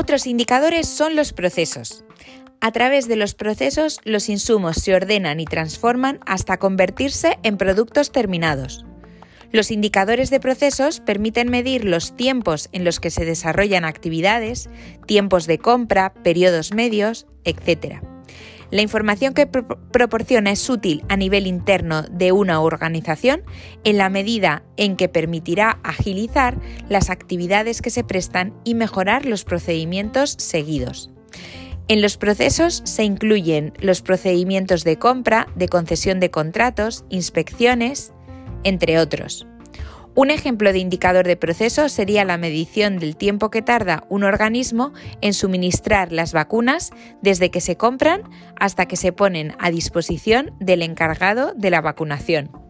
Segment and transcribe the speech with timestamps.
[0.00, 2.04] Otros indicadores son los procesos.
[2.60, 8.12] A través de los procesos, los insumos se ordenan y transforman hasta convertirse en productos
[8.12, 8.86] terminados.
[9.50, 14.70] Los indicadores de procesos permiten medir los tiempos en los que se desarrollan actividades,
[15.06, 18.00] tiempos de compra, periodos medios, etc.
[18.70, 23.42] La información que proporciona es útil a nivel interno de una organización
[23.84, 29.44] en la medida en que permitirá agilizar las actividades que se prestan y mejorar los
[29.44, 31.10] procedimientos seguidos.
[31.88, 38.12] En los procesos se incluyen los procedimientos de compra, de concesión de contratos, inspecciones,
[38.64, 39.46] entre otros.
[40.18, 44.92] Un ejemplo de indicador de proceso sería la medición del tiempo que tarda un organismo
[45.20, 46.90] en suministrar las vacunas
[47.22, 48.22] desde que se compran
[48.58, 52.67] hasta que se ponen a disposición del encargado de la vacunación.